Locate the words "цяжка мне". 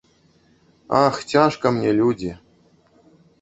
1.33-1.93